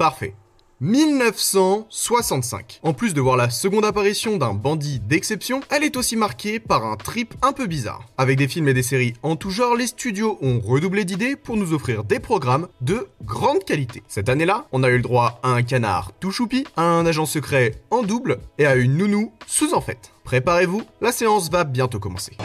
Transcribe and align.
Parfait. 0.00 0.34
1965. 0.80 2.80
En 2.82 2.94
plus 2.94 3.12
de 3.12 3.20
voir 3.20 3.36
la 3.36 3.50
seconde 3.50 3.84
apparition 3.84 4.38
d'un 4.38 4.54
bandit 4.54 4.98
d'exception, 4.98 5.60
elle 5.68 5.84
est 5.84 5.98
aussi 5.98 6.16
marquée 6.16 6.58
par 6.58 6.86
un 6.86 6.96
trip 6.96 7.34
un 7.42 7.52
peu 7.52 7.66
bizarre. 7.66 8.06
Avec 8.16 8.38
des 8.38 8.48
films 8.48 8.68
et 8.68 8.72
des 8.72 8.82
séries 8.82 9.12
en 9.22 9.36
tout 9.36 9.50
genre, 9.50 9.76
les 9.76 9.88
studios 9.88 10.38
ont 10.40 10.58
redoublé 10.58 11.04
d'idées 11.04 11.36
pour 11.36 11.58
nous 11.58 11.74
offrir 11.74 12.02
des 12.02 12.18
programmes 12.18 12.68
de 12.80 13.08
grande 13.24 13.62
qualité. 13.64 14.02
Cette 14.08 14.30
année-là, 14.30 14.68
on 14.72 14.84
a 14.84 14.88
eu 14.88 14.96
le 14.96 15.02
droit 15.02 15.38
à 15.42 15.50
un 15.50 15.62
canard 15.62 16.12
tout 16.18 16.30
choupi, 16.30 16.64
à 16.78 16.84
un 16.84 17.04
agent 17.04 17.26
secret 17.26 17.82
en 17.90 18.02
double 18.02 18.38
et 18.56 18.64
à 18.64 18.76
une 18.76 18.96
nounou 18.96 19.34
sous 19.46 19.74
en 19.74 19.82
fait. 19.82 20.12
Préparez-vous, 20.24 20.80
la 21.02 21.12
séance 21.12 21.50
va 21.50 21.64
bientôt 21.64 21.98
commencer. 21.98 22.38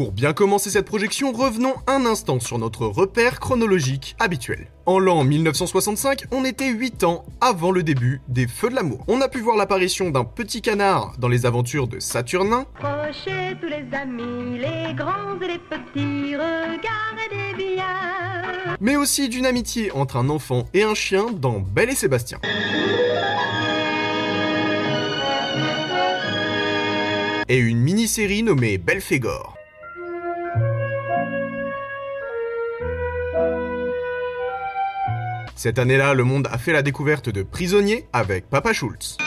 Pour 0.00 0.12
bien 0.12 0.32
commencer 0.32 0.70
cette 0.70 0.86
projection, 0.86 1.30
revenons 1.30 1.74
un 1.86 2.06
instant 2.06 2.40
sur 2.40 2.58
notre 2.58 2.86
repère 2.86 3.38
chronologique 3.38 4.16
habituel. 4.18 4.68
En 4.86 4.98
l'an 4.98 5.24
1965, 5.24 6.24
on 6.30 6.42
était 6.46 6.70
8 6.70 7.04
ans 7.04 7.26
avant 7.42 7.70
le 7.70 7.82
début 7.82 8.22
des 8.26 8.46
Feux 8.46 8.70
de 8.70 8.76
l'amour. 8.76 9.04
On 9.08 9.20
a 9.20 9.28
pu 9.28 9.40
voir 9.40 9.58
l'apparition 9.58 10.08
d'un 10.08 10.24
petit 10.24 10.62
canard 10.62 11.16
dans 11.18 11.28
les 11.28 11.44
aventures 11.44 11.86
de 11.86 12.00
Saturnin, 12.00 12.64
Approchez 12.82 13.58
tous 13.60 13.66
les 13.66 13.94
amis, 13.94 14.58
les 14.58 14.94
grands 14.94 15.38
et 15.38 15.48
les 15.48 15.58
petits, 15.58 16.34
regardez 16.34 17.54
bien. 17.58 17.84
mais 18.80 18.96
aussi 18.96 19.28
d'une 19.28 19.44
amitié 19.44 19.92
entre 19.92 20.16
un 20.16 20.30
enfant 20.30 20.64
et 20.72 20.82
un 20.82 20.94
chien 20.94 21.26
dans 21.30 21.60
Belle 21.60 21.90
et 21.90 21.94
Sébastien. 21.94 22.38
Et 27.50 27.58
une 27.58 27.80
mini-série 27.80 28.42
nommée 28.42 28.78
Belphégor. 28.78 29.59
Cette 35.62 35.78
année-là, 35.78 36.14
le 36.14 36.24
monde 36.24 36.48
a 36.50 36.56
fait 36.56 36.72
la 36.72 36.80
découverte 36.80 37.28
de 37.28 37.42
Prisonnier 37.42 38.06
avec 38.14 38.48
Papa 38.48 38.72
Schultz. 38.72 39.18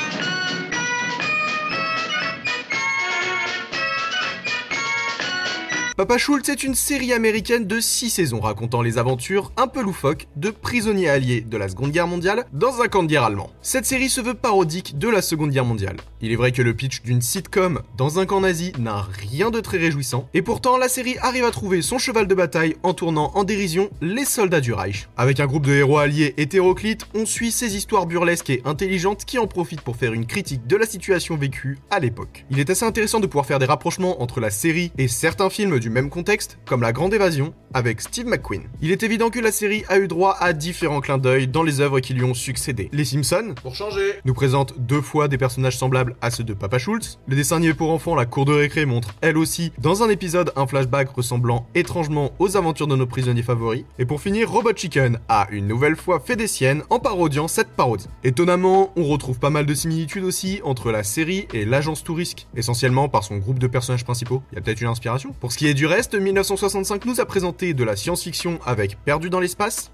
Papa 5.96 6.18
Schultz 6.18 6.50
est 6.50 6.64
une 6.64 6.74
série 6.74 7.14
américaine 7.14 7.68
de 7.68 7.80
6 7.80 8.10
saisons 8.10 8.40
racontant 8.40 8.82
les 8.82 8.98
aventures 8.98 9.52
un 9.58 9.68
peu 9.68 9.84
loufoques 9.84 10.26
de 10.36 10.50
prisonniers 10.50 11.08
alliés 11.08 11.42
de 11.42 11.56
la 11.56 11.70
Seconde 11.70 11.92
Guerre 11.92 12.08
mondiale 12.08 12.46
dans 12.52 12.82
un 12.82 12.88
camp 12.88 13.04
de 13.04 13.10
guerre 13.10 13.26
allemand. 13.26 13.52
Cette 13.62 13.86
série 13.86 14.10
se 14.10 14.20
veut 14.20 14.34
parodique 14.34 14.98
de 14.98 15.08
la 15.08 15.22
Seconde 15.22 15.52
Guerre 15.52 15.66
mondiale. 15.66 15.98
Il 16.20 16.32
est 16.32 16.36
vrai 16.36 16.52
que 16.52 16.64
le 16.64 16.74
pitch 16.74 17.04
d'une 17.04 17.22
sitcom 17.22 17.84
dans 17.96 18.18
un 18.18 18.26
camp 18.26 18.42
nazi 18.42 18.74
n'a 18.80 19.08
rien 19.20 19.52
de 19.52 19.60
très 19.60 19.78
réjouissant, 19.78 20.28
et 20.34 20.42
pourtant 20.42 20.78
la 20.78 20.90
série 20.90 21.16
arrive 21.22 21.44
à 21.44 21.52
trouver 21.52 21.84
son 21.84 22.00
cheval 22.00 22.26
de 22.26 22.34
bataille 22.34 22.76
en 22.82 22.96
tournant 22.96 23.32
en 23.36 23.44
dérision 23.44 23.92
les 24.02 24.26
soldats 24.26 24.62
du 24.62 24.74
Reich. 24.74 25.08
Avec 25.16 25.40
un 25.40 25.46
groupe 25.46 25.68
de 25.68 25.74
héros 25.74 26.00
alliés 26.00 26.34
hétéroclites, 26.38 27.06
on 27.14 27.28
suit 27.28 27.52
ces 27.52 27.76
histoires 27.76 28.08
burlesques 28.08 28.50
et 28.50 28.64
intelligentes 28.66 29.26
qui 29.26 29.38
en 29.38 29.46
profitent 29.46 29.82
pour 29.82 29.98
faire 29.98 30.14
une 30.14 30.26
critique 30.26 30.66
de 30.66 30.76
la 30.76 30.88
situation 30.88 31.38
vécue 31.38 31.78
à 31.92 32.00
l'époque. 32.00 32.46
Il 32.50 32.60
est 32.60 32.72
assez 32.72 32.86
intéressant 32.86 33.20
de 33.20 33.28
pouvoir 33.28 33.46
faire 33.46 33.60
des 33.60 33.68
rapprochements 33.68 34.24
entre 34.24 34.40
la 34.40 34.50
série 34.50 34.92
et 34.98 35.08
certains 35.08 35.52
films 35.52 35.83
du 35.84 35.90
même 35.90 36.10
contexte, 36.10 36.58
comme 36.66 36.82
La 36.82 36.94
Grande 36.94 37.14
Évasion, 37.14 37.54
avec 37.74 38.00
Steve 38.00 38.26
McQueen. 38.26 38.64
Il 38.82 38.92
est 38.92 39.04
évident 39.04 39.30
que 39.30 39.40
la 39.40 39.52
série 39.52 39.84
a 39.90 40.00
eu 40.00 40.08
droit 40.08 40.38
à 40.40 40.54
différents 40.54 41.02
clins 41.02 41.18
d'œil 41.18 41.48
dans 41.48 41.64
les 41.64 41.82
œuvres 41.82 42.00
qui 42.00 42.14
lui 42.14 42.24
ont 42.24 42.34
succédé. 42.34 42.90
Les 42.94 43.04
Simpsons, 43.04 43.54
pour 43.62 43.76
changer, 43.76 44.14
nous 44.24 44.34
présentent 44.34 44.80
deux 44.80 45.02
fois 45.02 45.28
des 45.28 45.38
personnages 45.38 45.78
semblables 45.78 46.16
à 46.22 46.32
ceux 46.32 46.46
de 46.46 46.54
Papa 46.54 46.78
Schultz. 46.78 47.20
Le 47.28 47.36
dessin 47.36 47.58
animé 47.58 47.74
pour 47.74 47.92
enfants 47.92 48.16
La 48.16 48.26
Cour 48.26 48.46
de 48.46 48.54
récré 48.54 48.86
montre, 48.86 49.14
elle 49.20 49.38
aussi, 49.38 49.74
dans 49.78 50.04
un 50.04 50.10
épisode, 50.10 50.54
un 50.56 50.68
flashback 50.68 51.10
ressemblant 51.10 51.68
étrangement 51.76 52.32
aux 52.40 52.56
aventures 52.56 52.88
de 52.88 52.96
nos 52.96 53.08
prisonniers 53.08 53.44
favoris. 53.44 53.84
Et 54.00 54.06
pour 54.06 54.22
finir, 54.22 54.50
Robot 54.50 54.72
Chicken 54.74 55.20
a 55.28 55.48
une 55.52 55.68
nouvelle 55.68 55.98
fois 55.98 56.22
fait 56.22 56.38
des 56.38 56.48
siennes 56.48 56.84
en 56.90 57.00
parodiant 57.00 57.50
cette 57.50 57.76
parodie. 57.76 58.08
Étonnamment, 58.24 58.94
on 58.96 59.04
retrouve 59.04 59.40
pas 59.40 59.50
mal 59.50 59.66
de 59.66 59.74
similitudes 59.74 60.24
aussi 60.24 60.62
entre 60.64 60.92
la 60.92 61.04
série 61.04 61.48
et 61.54 61.66
l'agence 61.66 62.06
Tourisque, 62.06 62.48
essentiellement 62.56 63.10
par 63.10 63.26
son 63.26 63.38
groupe 63.38 63.60
de 63.60 63.68
personnages 63.68 64.06
principaux. 64.06 64.42
Il 64.52 64.56
y 64.56 64.58
a 64.60 64.62
peut-être 64.62 64.82
une 64.82 64.88
inspiration. 64.88 65.34
Pour 65.40 65.52
ce 65.52 65.58
qui 65.58 65.68
est 65.68 65.73
du 65.74 65.86
reste, 65.86 66.16
1965 66.16 67.06
nous 67.06 67.20
a 67.20 67.26
présenté 67.26 67.74
de 67.74 67.84
la 67.84 67.96
science-fiction 67.96 68.60
avec 68.66 68.98
Perdu 69.04 69.30
dans 69.30 69.40
l'espace. 69.40 69.92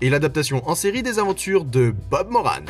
Et 0.00 0.10
l'adaptation 0.10 0.68
en 0.68 0.74
série 0.74 1.02
des 1.02 1.18
aventures 1.18 1.64
de 1.64 1.94
Bob 2.10 2.30
Moran. 2.30 2.64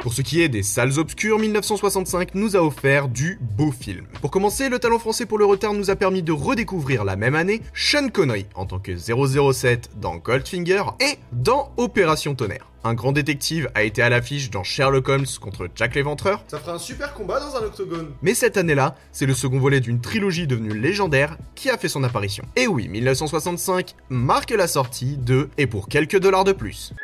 Pour 0.00 0.14
ce 0.14 0.22
qui 0.22 0.40
est 0.40 0.48
des 0.48 0.62
salles 0.62 0.98
obscures, 0.98 1.38
1965 1.40 2.36
nous 2.36 2.56
a 2.56 2.60
offert 2.60 3.08
du 3.08 3.38
beau 3.40 3.72
film. 3.72 4.06
Pour 4.20 4.30
commencer, 4.30 4.68
le 4.68 4.78
talent 4.78 5.00
français 5.00 5.26
pour 5.26 5.38
le 5.38 5.44
retard 5.44 5.74
nous 5.74 5.90
a 5.90 5.96
permis 5.96 6.22
de 6.22 6.30
redécouvrir 6.30 7.04
la 7.04 7.16
même 7.16 7.34
année 7.34 7.62
Sean 7.74 8.08
Connery 8.08 8.46
en 8.54 8.64
tant 8.64 8.78
que 8.78 8.96
007 8.96 9.90
dans 10.00 10.16
Goldfinger 10.16 10.84
et 11.00 11.18
dans 11.32 11.72
Opération 11.76 12.36
Tonnerre. 12.36 12.68
Un 12.84 12.94
grand 12.94 13.10
détective 13.10 13.68
a 13.74 13.82
été 13.82 14.00
à 14.00 14.08
l'affiche 14.08 14.50
dans 14.50 14.62
Sherlock 14.62 15.08
Holmes 15.08 15.26
contre 15.40 15.68
Jack 15.74 15.96
l'Éventreur. 15.96 16.44
Ça 16.46 16.60
ferait 16.60 16.72
un 16.72 16.78
super 16.78 17.12
combat 17.12 17.40
dans 17.40 17.56
un 17.56 17.66
octogone. 17.66 18.12
Mais 18.22 18.34
cette 18.34 18.56
année-là, 18.56 18.94
c'est 19.10 19.26
le 19.26 19.34
second 19.34 19.58
volet 19.58 19.80
d'une 19.80 20.00
trilogie 20.00 20.46
devenue 20.46 20.78
légendaire 20.78 21.36
qui 21.56 21.70
a 21.70 21.76
fait 21.76 21.88
son 21.88 22.04
apparition. 22.04 22.44
Et 22.54 22.68
oui, 22.68 22.88
1965 22.88 23.96
marque 24.10 24.52
la 24.52 24.68
sortie 24.68 25.16
de 25.16 25.48
Et 25.58 25.66
pour 25.66 25.88
quelques 25.88 26.20
dollars 26.20 26.44
de 26.44 26.52
plus. 26.52 26.94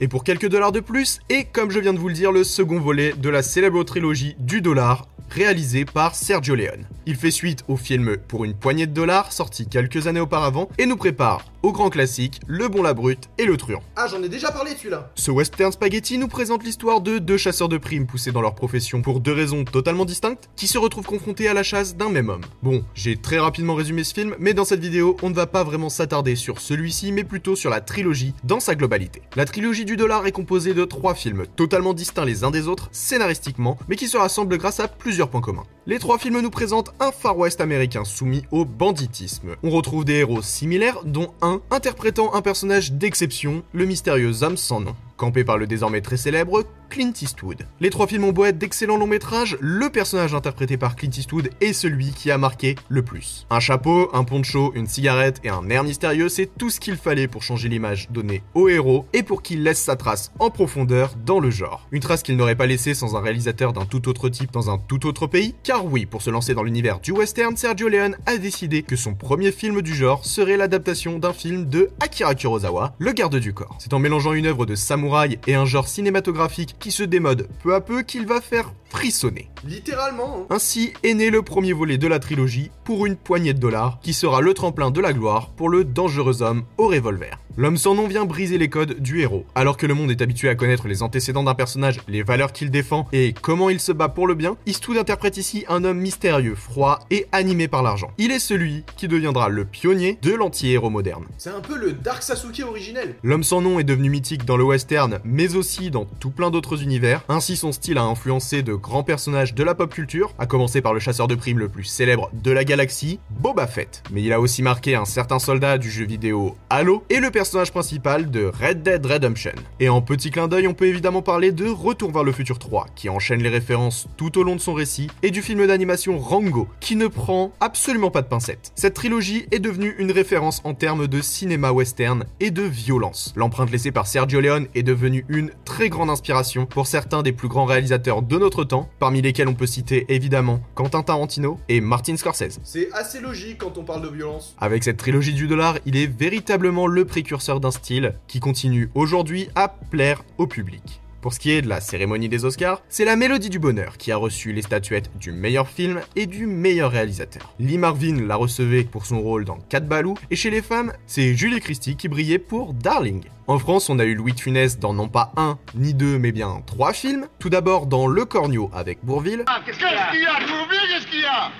Et 0.00 0.08
pour 0.08 0.24
quelques 0.24 0.48
dollars 0.48 0.72
de 0.72 0.80
plus, 0.80 1.20
et 1.30 1.44
comme 1.44 1.70
je 1.70 1.80
viens 1.80 1.94
de 1.94 1.98
vous 1.98 2.08
le 2.08 2.14
dire, 2.14 2.32
le 2.32 2.44
second 2.44 2.80
volet 2.80 3.12
de 3.16 3.28
la 3.28 3.42
célèbre 3.42 3.82
trilogie 3.84 4.36
du 4.38 4.60
dollar, 4.60 5.08
réalisé 5.30 5.84
par 5.84 6.14
Sergio 6.14 6.54
Leone. 6.54 6.86
Il 7.08 7.14
fait 7.14 7.30
suite 7.30 7.62
au 7.68 7.76
film 7.76 8.16
Pour 8.16 8.44
une 8.44 8.54
poignée 8.54 8.88
de 8.88 8.92
dollars, 8.92 9.30
sorti 9.30 9.68
quelques 9.68 10.08
années 10.08 10.18
auparavant, 10.18 10.68
et 10.76 10.86
nous 10.86 10.96
prépare 10.96 11.44
au 11.62 11.72
grand 11.72 11.90
classique 11.90 12.40
Le 12.46 12.68
Bon 12.68 12.82
la 12.82 12.94
Brute 12.94 13.28
et 13.38 13.44
Le 13.44 13.56
Truand. 13.56 13.82
Ah, 13.96 14.06
j'en 14.08 14.22
ai 14.22 14.28
déjà 14.28 14.52
parlé 14.52 14.72
celui-là 14.76 15.10
Ce 15.16 15.30
western 15.32 15.72
spaghetti 15.72 16.16
nous 16.16 16.28
présente 16.28 16.64
l'histoire 16.64 17.00
de 17.00 17.18
deux 17.18 17.36
chasseurs 17.36 17.68
de 17.68 17.76
primes 17.76 18.06
poussés 18.06 18.30
dans 18.30 18.40
leur 18.40 18.54
profession 18.54 19.02
pour 19.02 19.20
deux 19.20 19.32
raisons 19.32 19.64
totalement 19.64 20.04
distinctes, 20.04 20.48
qui 20.54 20.66
se 20.66 20.78
retrouvent 20.78 21.06
confrontés 21.06 21.48
à 21.48 21.54
la 21.54 21.62
chasse 21.62 21.96
d'un 21.96 22.08
même 22.08 22.28
homme. 22.28 22.44
Bon, 22.62 22.84
j'ai 22.94 23.16
très 23.16 23.38
rapidement 23.38 23.74
résumé 23.74 24.02
ce 24.04 24.14
film, 24.14 24.34
mais 24.38 24.54
dans 24.54 24.64
cette 24.64 24.80
vidéo, 24.80 25.16
on 25.22 25.30
ne 25.30 25.34
va 25.34 25.46
pas 25.46 25.64
vraiment 25.64 25.88
s'attarder 25.88 26.34
sur 26.34 26.60
celui-ci, 26.60 27.12
mais 27.12 27.24
plutôt 27.24 27.56
sur 27.56 27.70
la 27.70 27.80
trilogie 27.80 28.34
dans 28.44 28.60
sa 28.60 28.74
globalité. 28.74 29.22
La 29.34 29.44
trilogie 29.44 29.84
du 29.84 29.96
dollar 29.96 30.26
est 30.26 30.32
composée 30.32 30.74
de 30.74 30.84
trois 30.84 31.14
films 31.14 31.46
totalement 31.54 31.94
distincts 31.94 32.24
les 32.24 32.42
uns 32.42 32.50
des 32.50 32.66
autres, 32.66 32.88
scénaristiquement, 32.90 33.78
mais 33.88 33.96
qui 33.96 34.08
se 34.08 34.16
rassemblent 34.16 34.58
grâce 34.58 34.80
à 34.80 34.88
plusieurs 34.88 35.30
points 35.30 35.40
communs. 35.40 35.64
Les 35.88 35.98
trois 36.00 36.18
films 36.18 36.40
nous 36.40 36.50
présentent 36.50 36.92
un 37.00 37.12
Far 37.12 37.36
West 37.36 37.60
américain 37.60 38.04
soumis 38.04 38.44
au 38.50 38.64
banditisme. 38.64 39.56
On 39.62 39.70
retrouve 39.70 40.04
des 40.04 40.14
héros 40.14 40.42
similaires, 40.42 41.00
dont 41.04 41.32
un 41.42 41.60
interprétant 41.70 42.34
un 42.34 42.42
personnage 42.42 42.92
d'exception, 42.92 43.62
le 43.72 43.86
mystérieux 43.86 44.42
homme 44.42 44.56
sans 44.56 44.80
nom. 44.80 44.94
Campé 45.16 45.44
par 45.44 45.56
le 45.56 45.66
désormais 45.66 46.02
très 46.02 46.18
célèbre 46.18 46.64
Clint 46.90 47.12
Eastwood. 47.20 47.66
Les 47.80 47.90
trois 47.90 48.06
films 48.06 48.24
ont 48.24 48.32
beau 48.32 48.44
être 48.44 48.58
d'excellents 48.58 48.96
longs 48.96 49.06
métrages, 49.06 49.56
le 49.60 49.90
personnage 49.90 50.34
interprété 50.34 50.76
par 50.76 50.94
Clint 50.94 51.10
Eastwood 51.10 51.50
est 51.60 51.72
celui 51.72 52.12
qui 52.12 52.30
a 52.30 52.38
marqué 52.38 52.76
le 52.88 53.02
plus. 53.02 53.46
Un 53.50 53.60
chapeau, 53.60 54.08
un 54.12 54.24
poncho, 54.24 54.72
une 54.74 54.86
cigarette 54.86 55.40
et 55.42 55.48
un 55.48 55.68
air 55.68 55.84
mystérieux, 55.84 56.28
c'est 56.28 56.50
tout 56.58 56.70
ce 56.70 56.78
qu'il 56.78 56.96
fallait 56.96 57.28
pour 57.28 57.42
changer 57.42 57.68
l'image 57.68 58.08
donnée 58.10 58.42
au 58.54 58.68
héros 58.68 59.06
et 59.12 59.22
pour 59.22 59.42
qu'il 59.42 59.62
laisse 59.62 59.82
sa 59.82 59.96
trace 59.96 60.32
en 60.38 60.50
profondeur 60.50 61.14
dans 61.24 61.40
le 61.40 61.50
genre. 61.50 61.88
Une 61.92 62.00
trace 62.00 62.22
qu'il 62.22 62.36
n'aurait 62.36 62.54
pas 62.54 62.66
laissée 62.66 62.94
sans 62.94 63.16
un 63.16 63.20
réalisateur 63.20 63.72
d'un 63.72 63.84
tout 63.84 64.08
autre 64.08 64.28
type 64.28 64.52
dans 64.52 64.70
un 64.70 64.78
tout 64.78 65.06
autre 65.06 65.26
pays, 65.26 65.54
car 65.64 65.84
oui, 65.84 66.06
pour 66.06 66.22
se 66.22 66.30
lancer 66.30 66.54
dans 66.54 66.62
l'univers 66.62 67.00
du 67.00 67.12
western, 67.12 67.56
Sergio 67.56 67.88
Leone 67.88 68.16
a 68.26 68.36
décidé 68.36 68.82
que 68.82 68.96
son 68.96 69.14
premier 69.14 69.50
film 69.50 69.82
du 69.82 69.94
genre 69.94 70.24
serait 70.24 70.56
l'adaptation 70.56 71.18
d'un 71.18 71.32
film 71.32 71.66
de 71.68 71.90
Akira 72.00 72.34
Kurosawa, 72.34 72.94
Le 72.98 73.12
Garde 73.12 73.36
du 73.36 73.52
Corps. 73.52 73.76
C'est 73.80 73.92
en 73.92 73.98
mélangeant 73.98 74.32
une 74.32 74.46
œuvre 74.46 74.66
de 74.66 74.74
Samurai 74.74 75.05
samouraï 75.06 75.38
et 75.46 75.54
un 75.54 75.64
genre 75.64 75.86
cinématographique 75.88 76.76
qui 76.78 76.90
se 76.90 77.02
démode 77.02 77.48
peu 77.62 77.74
à 77.74 77.80
peu 77.80 78.02
qu'il 78.02 78.26
va 78.26 78.40
faire 78.40 78.72
frissonner. 78.88 79.48
Littéralement. 79.66 80.38
hein. 80.42 80.46
Ainsi 80.54 80.92
est 81.02 81.14
né 81.14 81.30
le 81.30 81.42
premier 81.42 81.72
volet 81.72 81.98
de 81.98 82.06
la 82.08 82.18
trilogie 82.18 82.70
pour 82.84 83.06
une 83.06 83.16
poignée 83.16 83.54
de 83.54 83.58
dollars 83.60 83.98
qui 84.02 84.12
sera 84.14 84.40
le 84.40 84.54
tremplin 84.54 84.90
de 84.90 85.00
la 85.00 85.12
gloire 85.12 85.50
pour 85.50 85.68
le 85.68 85.84
dangereux 85.84 86.42
homme 86.42 86.64
au 86.78 86.88
revolver. 86.88 87.38
L'homme 87.58 87.78
sans 87.78 87.94
nom 87.94 88.06
vient 88.06 88.26
briser 88.26 88.58
les 88.58 88.68
codes 88.68 89.00
du 89.00 89.22
héros. 89.22 89.46
Alors 89.54 89.78
que 89.78 89.86
le 89.86 89.94
monde 89.94 90.10
est 90.10 90.20
habitué 90.20 90.50
à 90.50 90.54
connaître 90.54 90.88
les 90.88 91.02
antécédents 91.02 91.42
d'un 91.42 91.54
personnage, 91.54 92.00
les 92.06 92.22
valeurs 92.22 92.52
qu'il 92.52 92.70
défend 92.70 93.08
et 93.14 93.32
comment 93.32 93.70
il 93.70 93.80
se 93.80 93.92
bat 93.92 94.10
pour 94.10 94.26
le 94.26 94.34
bien, 94.34 94.58
Eastwood 94.66 94.98
interprète 94.98 95.38
ici 95.38 95.64
un 95.70 95.82
homme 95.82 95.98
mystérieux, 95.98 96.54
froid 96.54 96.98
et 97.10 97.24
animé 97.32 97.66
par 97.66 97.82
l'argent. 97.82 98.10
Il 98.18 98.30
est 98.30 98.40
celui 98.40 98.84
qui 98.98 99.08
deviendra 99.08 99.48
le 99.48 99.64
pionnier 99.64 100.18
de 100.20 100.34
l'anti-héros 100.34 100.90
moderne. 100.90 101.24
C'est 101.38 101.48
un 101.48 101.62
peu 101.62 101.78
le 101.78 101.94
Dark 101.94 102.22
Sasuke 102.22 102.60
originel. 102.60 103.14
L'homme 103.22 103.42
sans 103.42 103.62
nom 103.62 103.78
est 103.78 103.84
devenu 103.84 104.10
mythique 104.10 104.44
dans 104.44 104.58
le 104.58 104.64
western, 104.64 105.20
mais 105.24 105.56
aussi 105.56 105.90
dans 105.90 106.04
tout 106.04 106.30
plein 106.30 106.50
d'autres 106.50 106.82
univers. 106.82 107.24
Ainsi, 107.30 107.56
son 107.56 107.72
style 107.72 107.96
a 107.96 108.02
influencé 108.02 108.62
de 108.62 108.74
grands 108.74 109.02
personnages 109.02 109.54
de 109.54 109.64
la 109.64 109.74
pop 109.74 109.94
culture, 109.94 110.34
à 110.38 110.44
commencer 110.44 110.82
par 110.82 110.92
le 110.92 111.00
chasseur 111.00 111.26
de 111.26 111.34
primes 111.34 111.60
le 111.60 111.70
plus 111.70 111.84
célèbre 111.84 112.28
de 112.34 112.50
la 112.50 112.64
galaxie, 112.64 113.18
Boba 113.30 113.66
Fett. 113.66 114.02
Mais 114.12 114.22
il 114.22 114.34
a 114.34 114.42
aussi 114.42 114.60
marqué 114.60 114.94
un 114.94 115.06
certain 115.06 115.38
soldat 115.38 115.78
du 115.78 115.90
jeu 115.90 116.04
vidéo 116.04 116.54
Halo 116.68 117.02
et 117.08 117.18
le 117.18 117.30
personnage 117.30 117.45
principal 117.72 118.30
de 118.30 118.46
Red 118.46 118.82
Dead 118.82 119.04
Redemption. 119.04 119.52
Et 119.80 119.88
en 119.88 120.00
petit 120.02 120.30
clin 120.30 120.48
d'œil, 120.48 120.66
on 120.66 120.74
peut 120.74 120.86
évidemment 120.86 121.22
parler 121.22 121.52
de 121.52 121.68
Retour 121.68 122.10
vers 122.10 122.24
le 122.24 122.32
futur 122.32 122.58
3, 122.58 122.86
qui 122.94 123.08
enchaîne 123.08 123.42
les 123.42 123.48
références 123.48 124.08
tout 124.16 124.38
au 124.38 124.42
long 124.42 124.56
de 124.56 124.60
son 124.60 124.74
récit, 124.74 125.08
et 125.22 125.30
du 125.30 125.42
film 125.42 125.66
d'animation 125.66 126.18
Rango, 126.18 126.68
qui 126.80 126.96
ne 126.96 127.06
prend 127.06 127.52
absolument 127.60 128.10
pas 128.10 128.22
de 128.22 128.26
pincettes. 128.26 128.72
Cette 128.74 128.94
trilogie 128.94 129.46
est 129.52 129.58
devenue 129.58 129.94
une 129.98 130.10
référence 130.10 130.60
en 130.64 130.74
termes 130.74 131.06
de 131.06 131.20
cinéma 131.20 131.70
western 131.70 132.24
et 132.40 132.50
de 132.50 132.62
violence. 132.62 133.32
L'empreinte 133.36 133.70
laissée 133.70 133.92
par 133.92 134.06
Sergio 134.06 134.40
Leone 134.40 134.66
est 134.74 134.82
devenue 134.82 135.24
une 135.28 135.50
très 135.64 135.88
grande 135.88 136.10
inspiration 136.10 136.66
pour 136.66 136.86
certains 136.86 137.22
des 137.22 137.32
plus 137.32 137.48
grands 137.48 137.64
réalisateurs 137.64 138.22
de 138.22 138.38
notre 138.38 138.64
temps, 138.64 138.88
parmi 138.98 139.22
lesquels 139.22 139.48
on 139.48 139.54
peut 139.54 139.66
citer 139.66 140.06
évidemment 140.08 140.60
Quentin 140.74 141.02
Tarantino 141.02 141.58
et 141.68 141.80
Martin 141.80 142.16
Scorsese. 142.16 142.58
C'est 142.64 142.90
assez 142.92 143.20
logique 143.20 143.58
quand 143.58 143.78
on 143.78 143.84
parle 143.84 144.02
de 144.02 144.08
violence. 144.08 144.54
Avec 144.58 144.84
cette 144.84 144.96
trilogie 144.96 145.34
du 145.34 145.46
dollar, 145.46 145.78
il 145.86 145.96
est 145.96 146.06
véritablement 146.06 146.86
le 146.86 147.04
précurseur 147.04 147.35
d'un 147.60 147.70
style 147.70 148.14
qui 148.28 148.40
continue 148.40 148.90
aujourd'hui 148.94 149.48
à 149.54 149.68
plaire 149.68 150.22
au 150.38 150.46
public. 150.46 151.00
Pour 151.20 151.32
ce 151.32 151.40
qui 151.40 151.50
est 151.50 151.62
de 151.62 151.68
la 151.68 151.80
cérémonie 151.80 152.28
des 152.28 152.44
Oscars, 152.44 152.82
c'est 152.88 153.04
la 153.04 153.16
Mélodie 153.16 153.50
du 153.50 153.58
Bonheur 153.58 153.98
qui 153.98 154.12
a 154.12 154.16
reçu 154.16 154.52
les 154.52 154.62
statuettes 154.62 155.10
du 155.18 155.32
meilleur 155.32 155.68
film 155.68 156.00
et 156.14 156.26
du 156.26 156.46
meilleur 156.46 156.92
réalisateur. 156.92 157.52
Lee 157.58 157.78
Marvin 157.78 158.24
la 158.26 158.36
recevait 158.36 158.84
pour 158.84 159.06
son 159.06 159.20
rôle 159.20 159.44
dans 159.44 159.58
Cat 159.68 159.80
Balou, 159.80 160.14
et 160.30 160.36
chez 160.36 160.50
les 160.50 160.62
femmes, 160.62 160.92
c'est 161.06 161.34
Julie 161.34 161.60
Christie 161.60 161.96
qui 161.96 162.08
brillait 162.08 162.38
pour 162.38 162.74
Darling. 162.74 163.24
En 163.48 163.58
France, 163.58 163.90
on 163.90 163.98
a 163.98 164.04
eu 164.04 164.14
Louis 164.14 164.34
de 164.34 164.40
Funès 164.40 164.78
dans 164.78 164.94
non 164.94 165.08
pas 165.08 165.32
un, 165.36 165.58
ni 165.74 165.94
deux, 165.94 166.18
mais 166.18 166.32
bien 166.32 166.62
trois 166.64 166.92
films. 166.92 167.26
Tout 167.38 167.50
d'abord 167.50 167.86
dans 167.86 168.06
Le 168.06 168.24
Cornio 168.24 168.70
avec 168.72 168.98
Bourville, 169.02 169.44
Qu'est-ce 169.64 169.78
qu'il 169.78 169.86
y 169.86 170.26
a? 170.26 170.40
De 170.40 170.48
mauvais 170.48 170.76
Qu'est-ce 170.92 171.06
qu'il 171.08 171.20
y 171.20 171.24
a? 171.24 171.50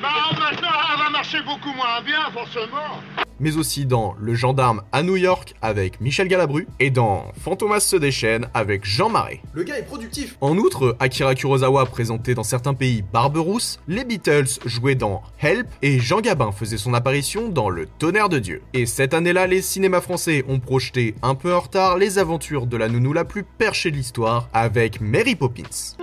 Bah 0.00 0.08
maintenant, 0.38 0.68
elle 0.92 0.98
va 1.04 1.10
marcher 1.10 1.42
beaucoup 1.42 1.74
moins 1.74 2.00
bien, 2.02 2.30
forcément. 2.32 3.02
Mais 3.40 3.56
aussi 3.56 3.86
dans 3.86 4.14
Le 4.18 4.34
Gendarme 4.34 4.82
à 4.92 5.02
New 5.02 5.16
York 5.16 5.54
avec 5.62 6.00
Michel 6.00 6.28
Galabru, 6.28 6.66
et 6.80 6.90
dans 6.90 7.24
Fantomas 7.40 7.80
se 7.80 7.96
déchaîne 7.96 8.48
avec 8.54 8.84
Jean 8.84 9.08
Marais. 9.08 9.40
Le 9.52 9.62
gars 9.62 9.78
est 9.78 9.86
productif. 9.86 10.36
En 10.40 10.56
outre, 10.56 10.96
Akira 11.00 11.34
Kurosawa 11.34 11.86
présentait 11.86 12.34
dans 12.34 12.42
certains 12.42 12.74
pays 12.74 13.02
Barberousse, 13.12 13.80
les 13.88 14.04
Beatles 14.04 14.58
jouaient 14.64 14.94
dans 14.94 15.22
Help 15.40 15.68
et 15.82 15.98
Jean 15.98 16.20
Gabin 16.20 16.52
faisait 16.52 16.78
son 16.78 16.94
apparition 16.94 17.48
dans 17.48 17.68
Le 17.68 17.86
Tonnerre 17.86 18.28
de 18.28 18.38
Dieu. 18.38 18.62
Et 18.72 18.86
cette 18.86 19.14
année-là, 19.14 19.46
les 19.46 19.62
cinémas 19.62 20.00
français 20.00 20.44
ont 20.48 20.60
projeté 20.60 21.14
un 21.22 21.34
peu 21.34 21.54
en 21.54 21.60
retard 21.60 21.98
les 21.98 22.18
aventures 22.18 22.66
de 22.66 22.76
la 22.76 22.88
nounou 22.88 23.12
la 23.12 23.24
plus 23.24 23.44
perchée 23.44 23.90
de 23.90 23.96
l'histoire 23.96 24.48
avec 24.52 25.00
Mary 25.00 25.34
Poppins. 25.34 26.01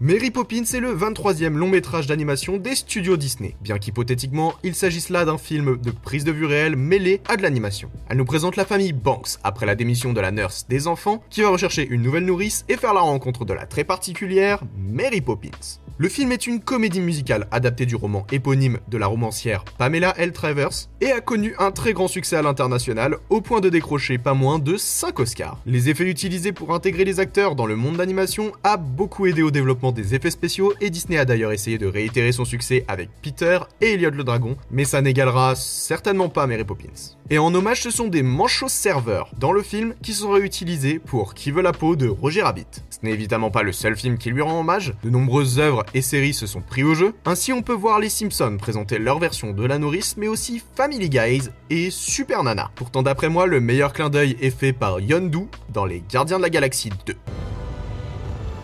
Mary 0.00 0.30
Poppins 0.30 0.62
est 0.62 0.78
le 0.78 0.94
23e 0.94 1.54
long 1.54 1.66
métrage 1.66 2.06
d'animation 2.06 2.56
des 2.56 2.76
studios 2.76 3.16
Disney, 3.16 3.56
bien 3.60 3.78
qu'hypothétiquement 3.78 4.54
il 4.62 4.76
s'agisse 4.76 5.08
là 5.08 5.24
d'un 5.24 5.38
film 5.38 5.76
de 5.76 5.90
prise 5.90 6.22
de 6.22 6.30
vue 6.30 6.46
réelle 6.46 6.76
mêlé 6.76 7.20
à 7.28 7.36
de 7.36 7.42
l'animation. 7.42 7.90
Elle 8.08 8.18
nous 8.18 8.24
présente 8.24 8.54
la 8.54 8.64
famille 8.64 8.92
Banks 8.92 9.38
après 9.42 9.66
la 9.66 9.74
démission 9.74 10.12
de 10.12 10.20
la 10.20 10.30
nurse 10.30 10.66
des 10.68 10.86
enfants 10.86 11.24
qui 11.30 11.42
va 11.42 11.48
rechercher 11.48 11.84
une 11.84 12.02
nouvelle 12.02 12.26
nourrice 12.26 12.64
et 12.68 12.76
faire 12.76 12.94
la 12.94 13.00
rencontre 13.00 13.44
de 13.44 13.54
la 13.54 13.66
très 13.66 13.82
particulière 13.82 14.62
Mary 14.76 15.20
Poppins. 15.20 15.80
Le 16.00 16.08
film 16.08 16.30
est 16.30 16.46
une 16.46 16.60
comédie 16.60 17.00
musicale 17.00 17.48
adaptée 17.50 17.84
du 17.84 17.96
roman 17.96 18.24
éponyme 18.30 18.78
de 18.86 18.98
la 18.98 19.08
romancière 19.08 19.64
Pamela 19.78 20.14
L. 20.16 20.30
Travers 20.30 20.70
et 21.00 21.10
a 21.10 21.20
connu 21.20 21.56
un 21.58 21.72
très 21.72 21.92
grand 21.92 22.06
succès 22.06 22.36
à 22.36 22.42
l'international 22.42 23.16
au 23.30 23.40
point 23.40 23.60
de 23.60 23.68
décrocher 23.68 24.16
pas 24.16 24.32
moins 24.32 24.60
de 24.60 24.76
5 24.76 25.18
Oscars. 25.18 25.60
Les 25.66 25.88
effets 25.88 26.08
utilisés 26.08 26.52
pour 26.52 26.72
intégrer 26.72 27.04
les 27.04 27.18
acteurs 27.18 27.56
dans 27.56 27.66
le 27.66 27.74
monde 27.74 27.96
d'animation 27.96 28.52
a 28.62 28.76
beaucoup 28.76 29.26
aidé 29.26 29.42
au 29.42 29.50
développement 29.50 29.90
des 29.90 30.14
effets 30.14 30.30
spéciaux 30.30 30.72
et 30.80 30.90
Disney 30.90 31.18
a 31.18 31.24
d'ailleurs 31.24 31.50
essayé 31.50 31.78
de 31.78 31.86
réitérer 31.88 32.30
son 32.30 32.44
succès 32.44 32.84
avec 32.86 33.10
Peter 33.20 33.58
et 33.80 33.94
Elliot 33.94 34.10
le 34.10 34.22
dragon, 34.22 34.56
mais 34.70 34.84
ça 34.84 35.02
n'égalera 35.02 35.56
certainement 35.56 36.28
pas 36.28 36.46
Mary 36.46 36.62
Poppins. 36.62 37.16
Et 37.30 37.38
en 37.38 37.52
hommage, 37.54 37.82
ce 37.82 37.90
sont 37.90 38.06
des 38.06 38.22
manchots 38.22 38.68
serveurs 38.68 39.32
dans 39.36 39.52
le 39.52 39.62
film 39.62 39.94
qui 40.00 40.14
sont 40.14 40.30
réutilisés 40.30 40.98
pour 40.98 41.34
Qui 41.34 41.50
veut 41.50 41.60
la 41.60 41.72
peau 41.72 41.94
de 41.94 42.08
Roger 42.08 42.42
Rabbit. 42.42 42.66
Ce 42.88 42.98
n'est 43.02 43.12
évidemment 43.12 43.50
pas 43.50 43.62
le 43.62 43.72
seul 43.72 43.96
film 43.96 44.16
qui 44.16 44.30
lui 44.30 44.40
rend 44.40 44.60
hommage, 44.60 44.94
de 45.04 45.10
nombreuses 45.10 45.58
œuvres 45.58 45.84
et 45.94 46.02
séries 46.02 46.34
se 46.34 46.46
sont 46.46 46.60
pris 46.60 46.82
au 46.82 46.94
jeu. 46.94 47.14
Ainsi, 47.24 47.52
on 47.52 47.62
peut 47.62 47.72
voir 47.72 47.98
les 47.98 48.08
Simpsons 48.08 48.56
présenter 48.58 48.98
leur 48.98 49.18
version 49.18 49.52
de 49.52 49.64
la 49.64 49.78
nourrice, 49.78 50.16
mais 50.16 50.28
aussi 50.28 50.62
Family 50.76 51.08
Guys 51.08 51.48
et 51.70 51.90
Super 51.90 52.42
Nana. 52.42 52.70
Pourtant, 52.74 53.02
d'après 53.02 53.28
moi, 53.28 53.46
le 53.46 53.60
meilleur 53.60 53.92
clin 53.92 54.10
d'œil 54.10 54.36
est 54.40 54.50
fait 54.50 54.72
par 54.72 55.00
Yondu 55.00 55.46
dans 55.72 55.84
Les 55.84 56.02
Gardiens 56.08 56.38
de 56.38 56.42
la 56.42 56.50
Galaxie 56.50 56.90
2. 57.06 57.14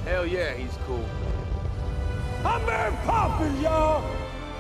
Hell 0.06 0.30
yeah, 0.30 0.52
he's 0.56 0.78
cool. 0.86 1.00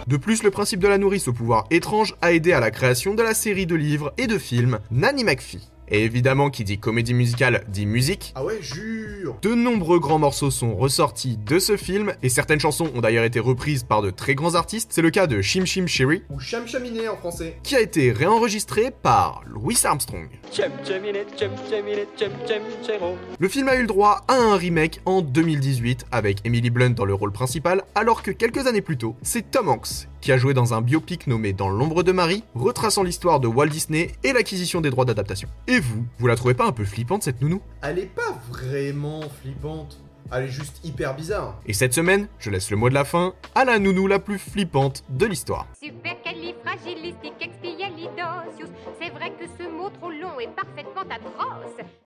De 0.06 0.16
plus, 0.16 0.42
le 0.42 0.50
principe 0.50 0.80
de 0.80 0.88
la 0.88 0.98
nourrice 0.98 1.28
au 1.28 1.32
pouvoir 1.32 1.66
étrange 1.70 2.14
a 2.20 2.32
aidé 2.32 2.52
à 2.52 2.60
la 2.60 2.70
création 2.70 3.14
de 3.14 3.22
la 3.22 3.34
série 3.34 3.66
de 3.66 3.74
livres 3.74 4.12
et 4.18 4.26
de 4.26 4.38
films 4.38 4.78
Nanny 4.90 5.24
McPhee. 5.24 5.70
Et 5.88 6.04
évidemment, 6.04 6.50
qui 6.50 6.64
dit 6.64 6.78
comédie 6.78 7.14
musicale 7.14 7.64
dit 7.68 7.86
musique. 7.86 8.32
Ah 8.34 8.44
ouais, 8.44 8.58
jure. 8.60 9.36
De 9.42 9.54
nombreux 9.54 9.98
grands 10.00 10.18
morceaux 10.18 10.50
sont 10.50 10.74
ressortis 10.76 11.36
de 11.36 11.58
ce 11.58 11.76
film, 11.76 12.14
et 12.22 12.28
certaines 12.28 12.60
chansons 12.60 12.90
ont 12.94 13.00
d'ailleurs 13.00 13.24
été 13.24 13.40
reprises 13.40 13.82
par 13.84 14.02
de 14.02 14.10
très 14.10 14.34
grands 14.34 14.54
artistes. 14.54 14.90
C'est 14.92 15.02
le 15.02 15.10
cas 15.10 15.26
de 15.26 15.42
Chim 15.42 15.64
Chim 15.64 15.86
Cherry, 15.86 16.22
Ou 16.30 16.40
Cham 16.40 16.66
Chaminé 16.66 17.08
en 17.08 17.16
français. 17.16 17.58
qui 17.62 17.76
a 17.76 17.80
été 17.80 18.12
réenregistré 18.12 18.90
par 18.90 19.42
Louis 19.46 19.76
Armstrong. 19.84 20.28
Le 23.38 23.48
film 23.48 23.68
a 23.68 23.76
eu 23.76 23.80
le 23.80 23.86
droit 23.86 24.24
à 24.28 24.34
un 24.34 24.56
remake 24.56 25.00
en 25.04 25.22
2018 25.22 26.06
avec 26.10 26.38
Emily 26.44 26.70
Blunt 26.70 26.90
dans 26.90 27.04
le 27.04 27.14
rôle 27.14 27.32
principal, 27.32 27.82
alors 27.94 28.22
que 28.22 28.30
quelques 28.30 28.66
années 28.66 28.80
plus 28.80 28.96
tôt, 28.96 29.16
c'est 29.22 29.50
Tom 29.50 29.68
Hanks 29.68 30.08
qui 30.24 30.32
a 30.32 30.38
joué 30.38 30.54
dans 30.54 30.72
un 30.72 30.80
biopic 30.80 31.26
nommé 31.26 31.52
Dans 31.52 31.68
l'ombre 31.68 32.02
de 32.02 32.10
Marie, 32.10 32.44
retraçant 32.54 33.02
l'histoire 33.02 33.40
de 33.40 33.46
Walt 33.46 33.66
Disney 33.66 34.10
et 34.24 34.32
l'acquisition 34.32 34.80
des 34.80 34.88
droits 34.88 35.04
d'adaptation. 35.04 35.50
Et 35.74 35.80
vous, 35.80 36.06
vous 36.20 36.28
la 36.28 36.36
trouvez 36.36 36.54
pas 36.54 36.66
un 36.66 36.72
peu 36.72 36.84
flippante 36.84 37.24
cette 37.24 37.42
nounou? 37.42 37.60
Elle 37.82 37.98
est 37.98 38.06
pas 38.06 38.38
vraiment 38.48 39.22
flippante. 39.22 40.00
Elle 40.32 40.44
est 40.44 40.48
juste 40.48 40.78
hyper 40.84 41.16
bizarre. 41.16 41.60
Et 41.66 41.72
cette 41.72 41.92
semaine, 41.92 42.28
je 42.38 42.50
laisse 42.50 42.70
le 42.70 42.76
mot 42.76 42.88
de 42.88 42.94
la 42.94 43.04
fin 43.04 43.34
à 43.56 43.64
la 43.64 43.80
nounou 43.80 44.06
la 44.06 44.20
plus 44.20 44.38
flippante 44.38 45.02
de 45.08 45.26
l'histoire. 45.26 45.66
Supercalifragilisticexpialidocious. 45.82 48.70
C'est 49.02 49.10
vrai 49.10 49.32
que 49.32 49.46
ce 49.58 49.64
mot 49.68 49.90
trop 49.90 50.12
long 50.12 50.38
est 50.38 50.54
parfaitement 50.54 51.02
atroce. 51.10 51.84